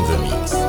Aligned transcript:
The 0.00 0.18
mix. 0.18 0.59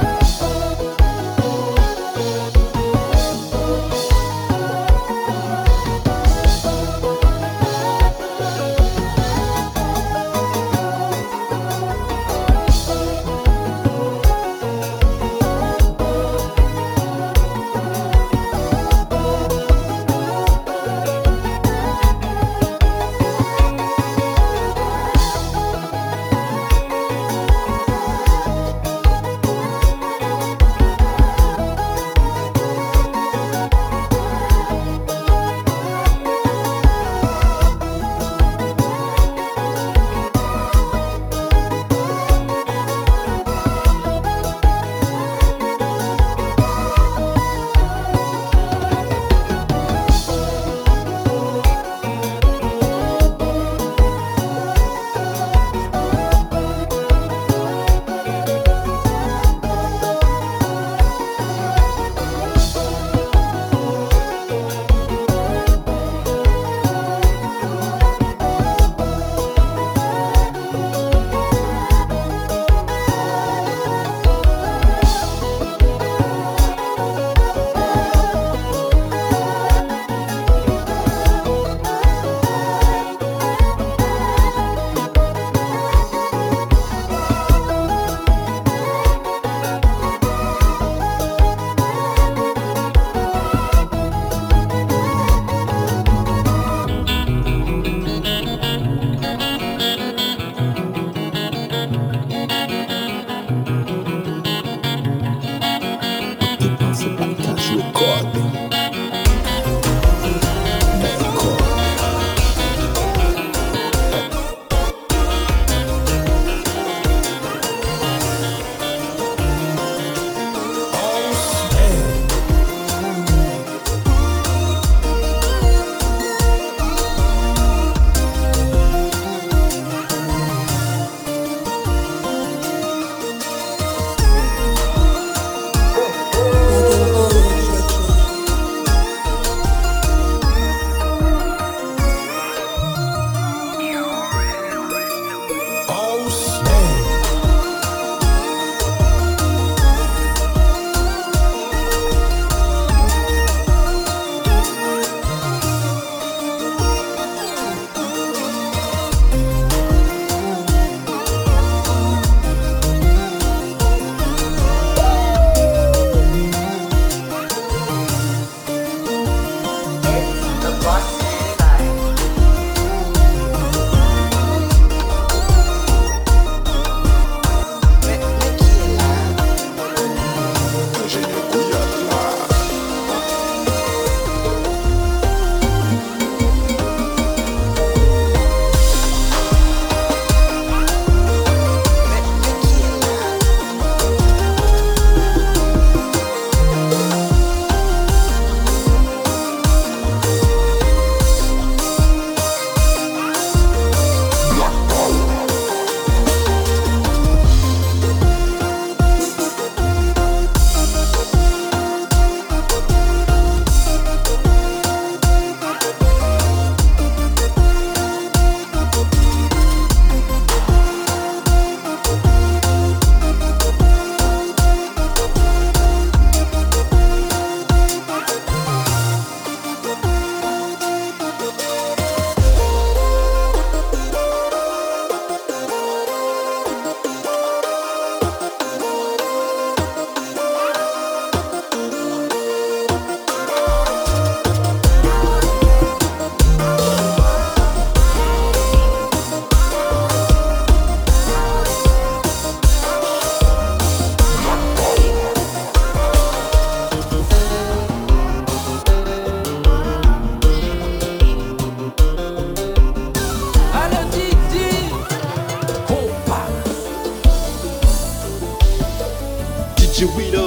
Should 270.01 270.15
we 270.15 270.40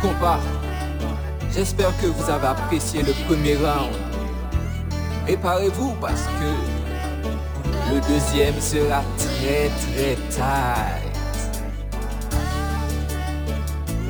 compas, 0.00 0.38
j'espère 1.52 1.90
que 2.00 2.06
vous 2.06 2.30
avez 2.30 2.46
apprécié 2.46 3.02
le 3.02 3.12
premier 3.26 3.56
round. 3.56 3.92
Préparez-vous 5.24 5.94
parce 6.00 6.22
que 6.22 7.92
le 7.92 8.00
deuxième 8.00 8.60
sera 8.60 9.02
très 9.18 9.68
très 9.68 10.16
tight. 10.30 11.14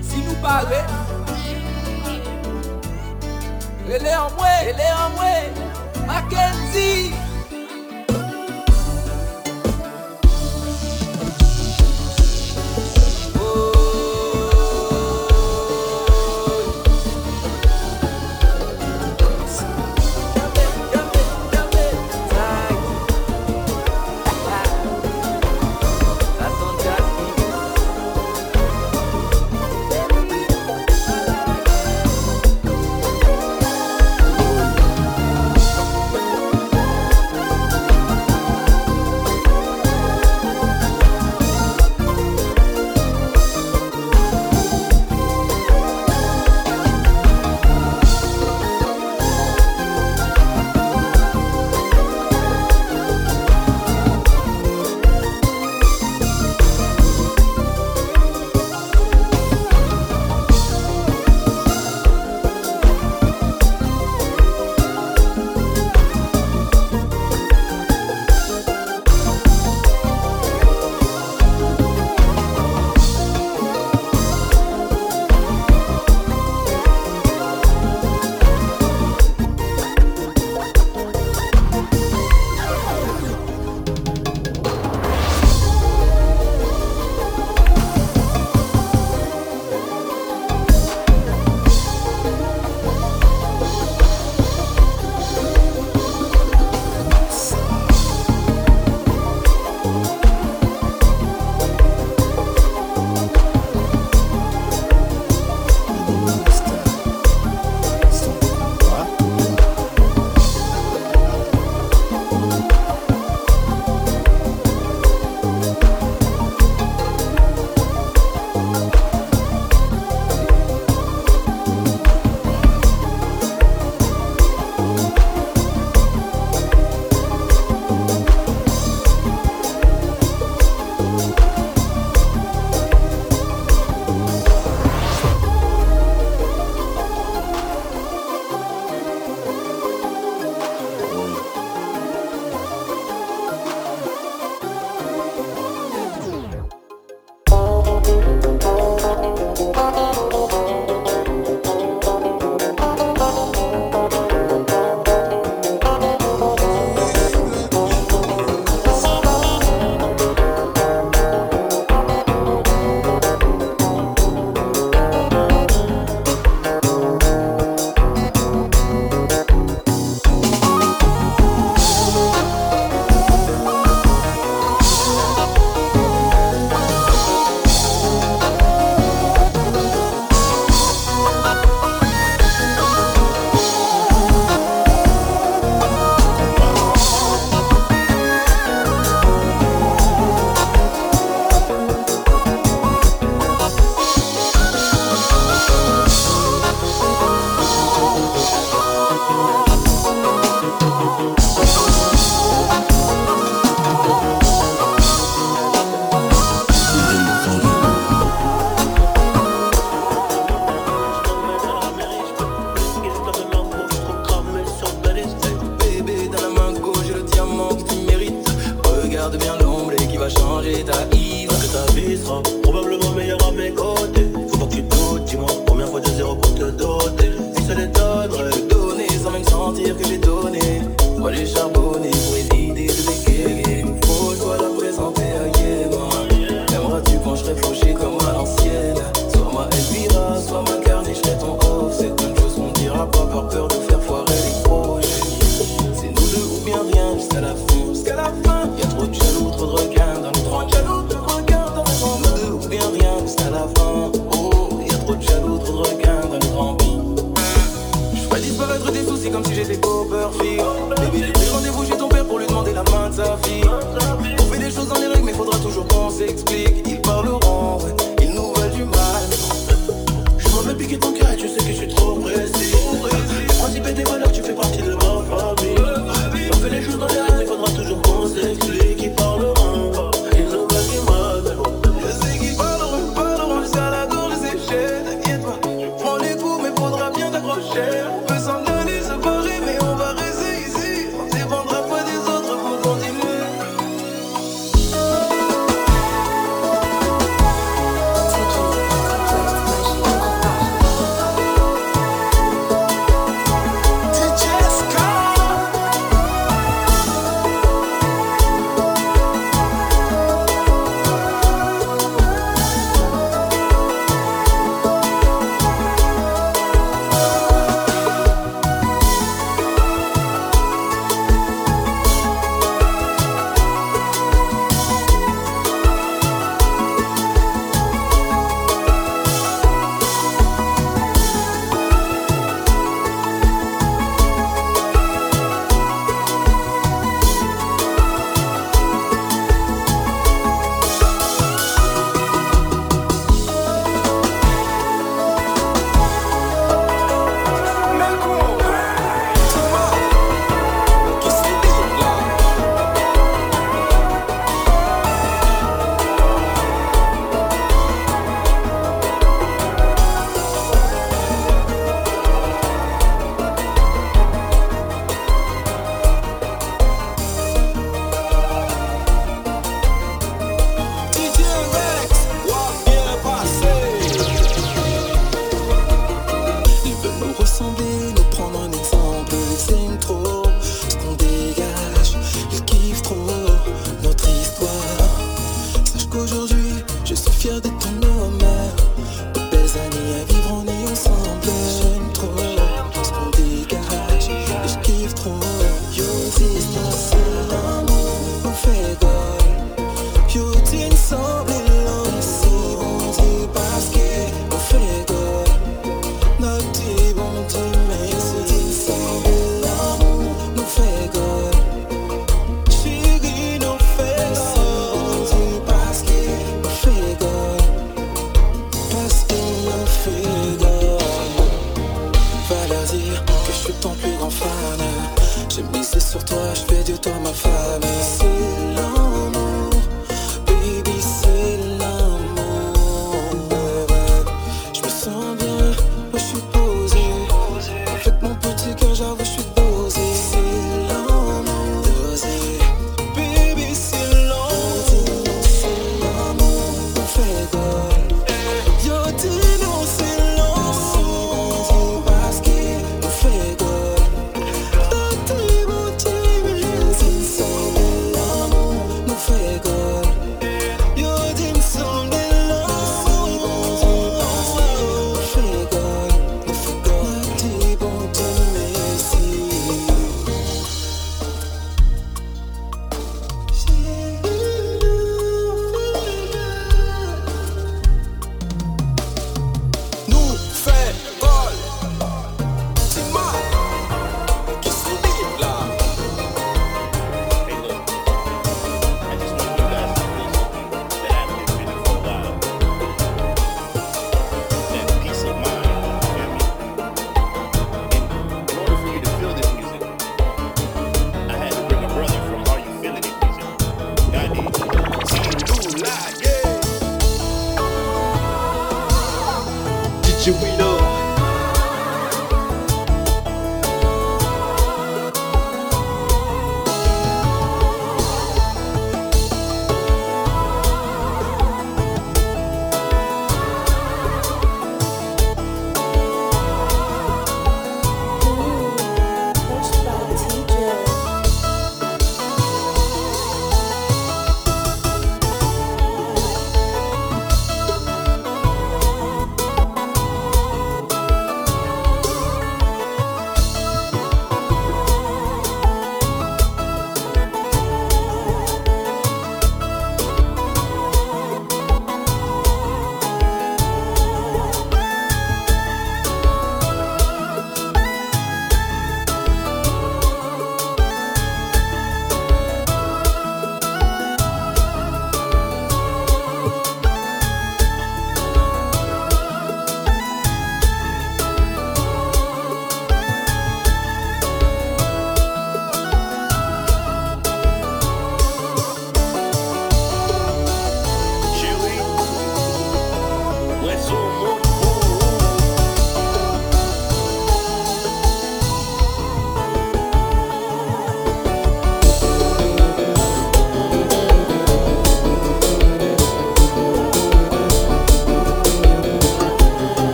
Si 0.00 0.18
nous 0.18 0.34
parlez, 0.40 0.76
est 3.90 4.16
en 4.16 4.30
moi, 4.36 4.46
est 4.64 4.92
en 4.92 5.10
moi, 5.16 6.06
Mackenzie. 6.06 7.07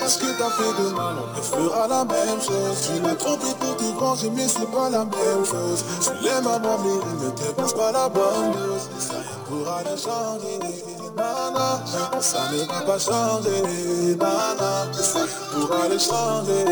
Parce 0.00 0.16
que 0.16 0.26
t'as 0.38 0.50
fait 0.50 0.82
de 0.82 0.88
mal, 0.94 1.14
on 1.22 1.38
te 1.38 1.44
fera 1.44 1.86
la 1.86 2.04
même 2.04 2.40
chose. 2.40 2.76
Tu 2.84 3.00
m'as 3.00 3.14
trompé 3.14 3.46
pour 3.60 3.76
te 3.76 3.84
venger, 3.98 4.30
mais 4.34 4.48
c'est 4.48 4.70
pas 4.70 4.90
la 4.90 5.04
même 5.04 5.44
chose. 5.44 5.84
Tu 6.02 6.24
l'aimes 6.24 6.46
à 6.46 6.58
moi, 6.58 6.78
mais 6.82 7.26
ne 7.26 7.30
te 7.30 7.74
pas 7.76 7.92
la 7.92 8.08
bonne 8.08 8.52
dose. 8.52 8.88
Ça 8.98 9.14
pourra 9.46 9.82
ne 9.82 9.96
changer, 9.96 10.58
nana. 11.16 11.80
Ça 12.20 12.38
ne 12.52 12.58
va 12.66 12.80
pas 12.80 12.98
changer, 12.98 13.62
nana. 14.18 14.92
Ça 14.92 15.20
pourra 15.52 15.88
le 15.88 15.98
changer, 15.98 16.64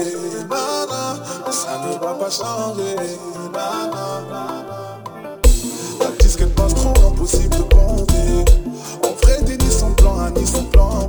nana. 0.49 1.17
Ça 1.51 1.79
ne 1.87 1.93
va 1.99 2.15
pas 2.15 2.31
changer, 2.31 2.97
nana. 3.53 4.23
La 6.01 6.07
disque, 6.19 6.41
elle 6.41 6.51
passe 6.51 6.75
trop 6.75 6.95
impossible 7.07 7.57
de 7.57 7.63
compter. 7.63 8.53
En 9.05 9.13
vrai, 9.23 9.43
t'es 9.45 9.57
ni 9.57 9.71
son 9.71 9.91
plan 9.93 10.19
A, 10.19 10.31
ni 10.31 10.47
son 10.47 10.65
plan 10.65 11.09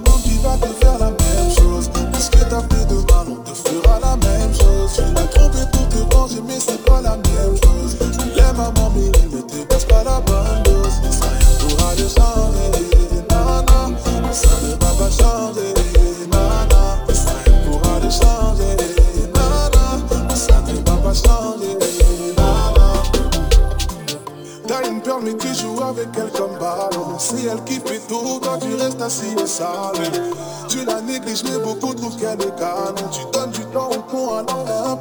Tu 30.69 30.85
la 30.85 31.01
négliges, 31.01 31.43
mais 31.43 31.59
beaucoup 31.61 31.93
trouvent 31.93 32.15
qu'elle 32.17 32.41
est 32.41 32.55
canon. 32.57 33.09
Tu 33.11 33.21
donnes 33.33 33.51
du 33.51 33.65
temps 33.65 33.89
au 33.89 34.01
con 34.03 34.37
alors 34.37 34.87
un 34.87 34.95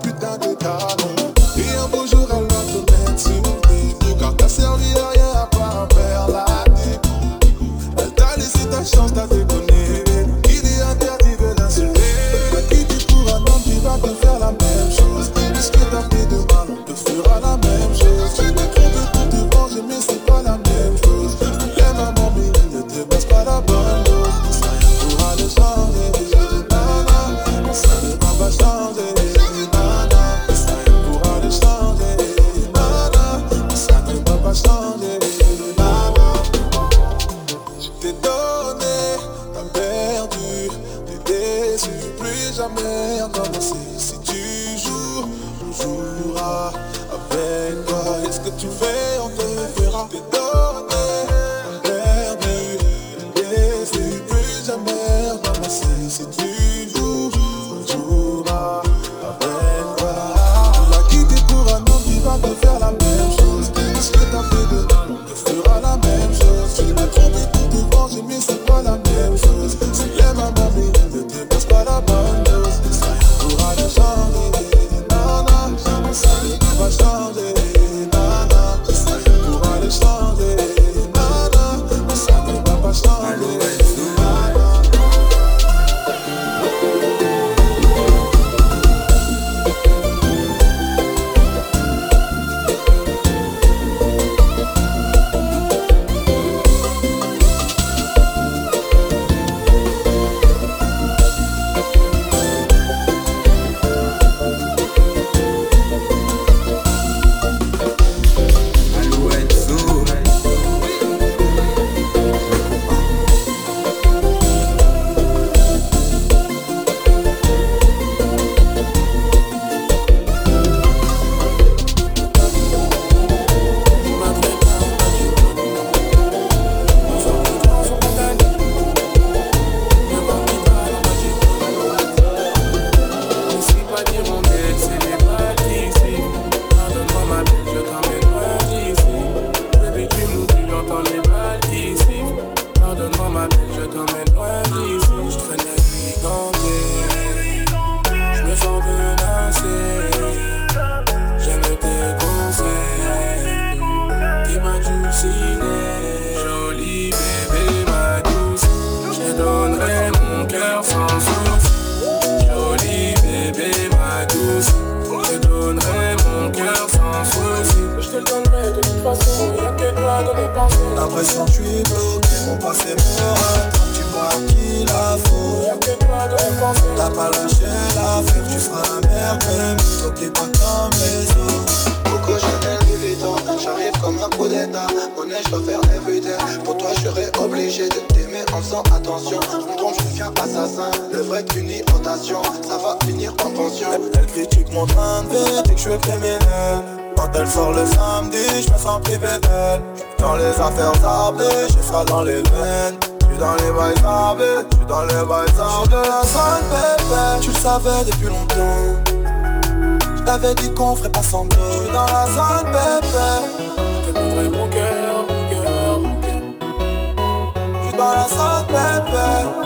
só 218.30 218.62
bebê 218.62 219.59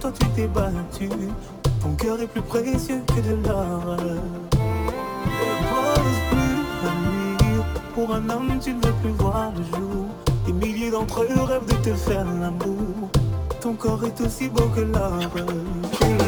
toi 0.00 0.12
tu 0.18 0.26
t'es 0.30 0.46
battu. 0.46 1.08
Ton 1.82 1.92
cœur 1.94 2.20
est 2.20 2.26
plus 2.26 2.42
précieux 2.42 3.02
que 3.06 3.20
de 3.20 3.46
l'or. 3.46 3.96
Pour 7.94 8.14
un 8.14 8.30
homme, 8.30 8.58
tu 8.62 8.72
ne 8.72 8.80
veux 8.86 8.94
plus 9.02 9.12
voir 9.18 9.52
le 9.56 9.62
jour. 9.64 10.06
Des 10.46 10.52
milliers 10.52 10.90
d'entre 10.90 11.22
eux 11.22 11.42
rêvent 11.42 11.66
de 11.66 11.90
te 11.90 11.94
faire 11.94 12.24
l'amour. 12.24 13.10
Ton 13.60 13.74
corps 13.74 14.04
est 14.04 14.20
aussi 14.22 14.48
beau 14.48 14.68
que 14.74 14.80
l'or. 14.80 16.19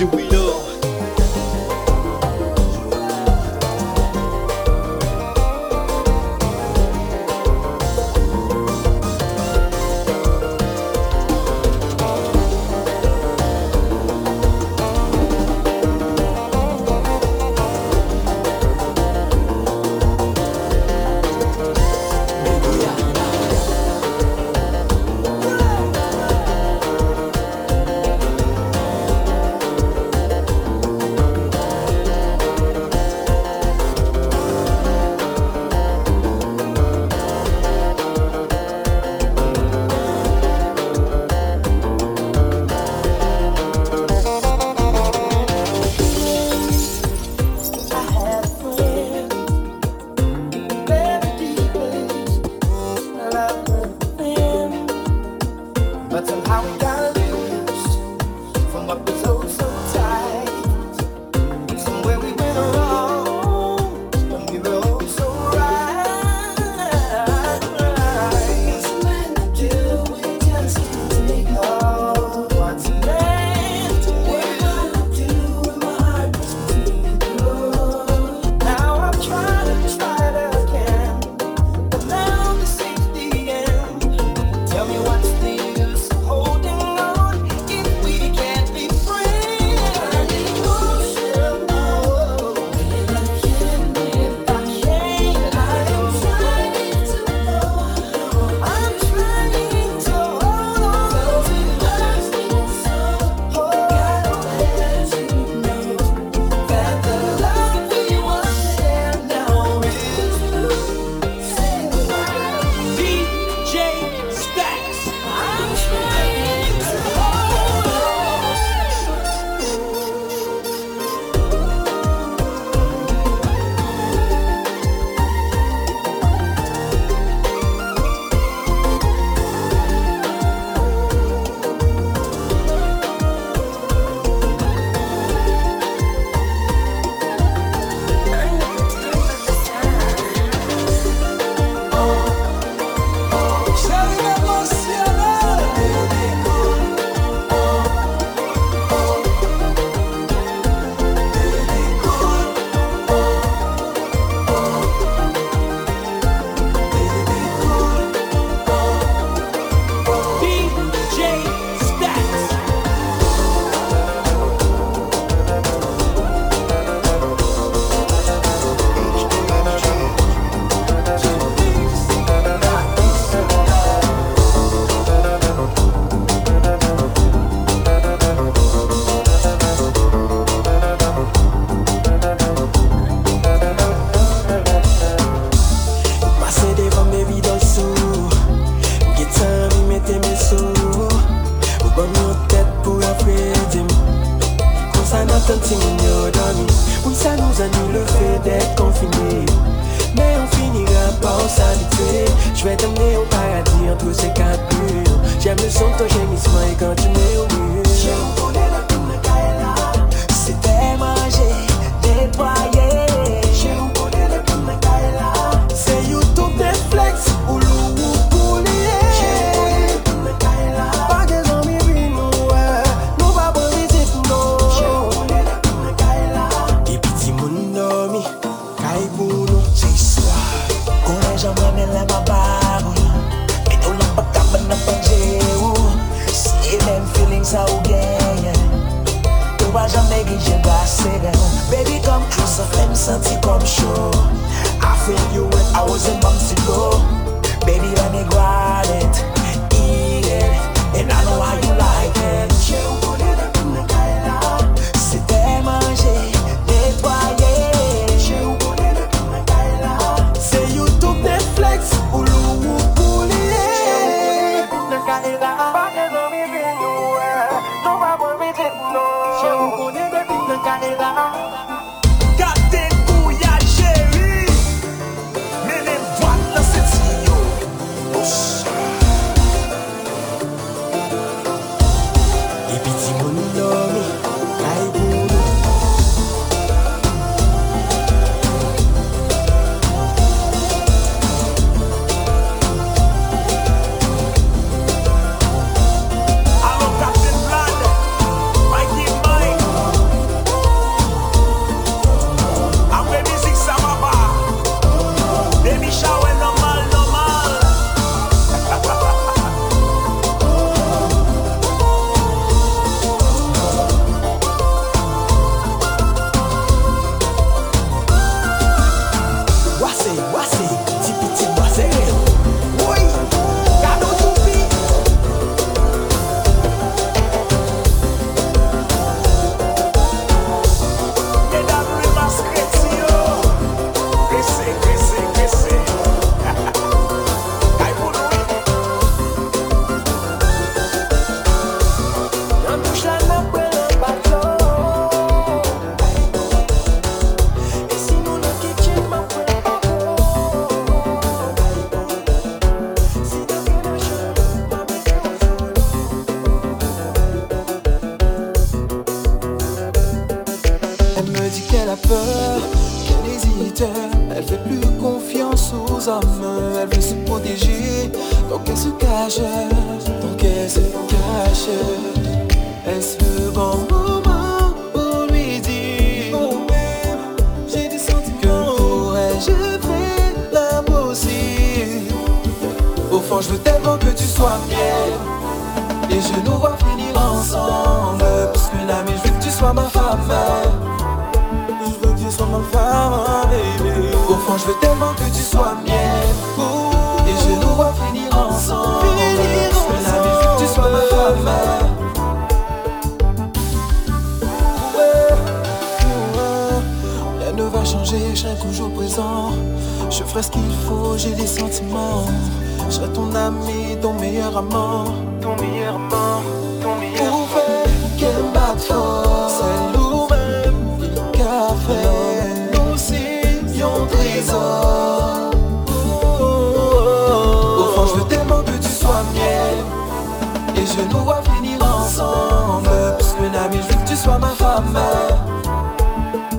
you 0.00 0.06
we 0.08 0.45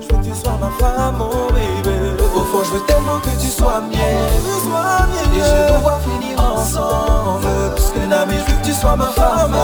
Je 0.02 0.16
veux 0.16 0.22
que 0.22 0.26
tu 0.26 0.36
sois 0.36 0.58
ma 0.60 0.70
femme, 0.80 1.22
oh 1.22 1.32
mon 1.32 1.48
bébé. 1.54 1.98
Au 2.36 2.42
fond, 2.42 2.64
je 2.64 2.72
veux 2.72 2.86
tellement 2.86 3.20
que 3.20 3.30
tu 3.42 3.48
sois 3.48 3.82
mienne. 3.82 4.00
Et 5.34 5.40
je 5.40 5.82
dois 5.82 6.00
finir 6.00 6.40
ensemble. 6.40 7.48
Plus 7.76 7.90
que 7.92 8.10
jamais, 8.10 8.38
je 8.40 8.52
veux 8.52 8.60
que 8.62 8.66
tu 8.66 8.74
sois 8.74 8.96
ma 8.96 9.06
femme. 9.06 9.56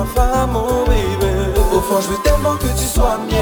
Ma 0.00 0.06
femme, 0.06 0.56
oh 0.56 0.84
baby. 0.86 1.60
Au 1.72 1.80
fond, 1.80 2.00
je 2.00 2.08
veux 2.08 2.22
tellement 2.22 2.56
que 2.56 2.66
tu 2.66 2.86
sois 2.86 3.18
mienne. 3.18 3.38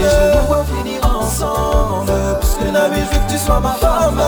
Et 0.00 0.04
je 0.04 0.38
nous 0.38 0.46
vois 0.46 0.64
finir 0.64 1.00
ensemble. 1.04 2.12
Parce 2.40 2.54
qu'une 2.54 2.76
amie, 2.76 3.00
je 3.10 3.18
veux 3.18 3.26
que 3.26 3.32
tu 3.32 3.38
sois 3.38 3.60
ma 3.60 3.72
femme 3.72 4.20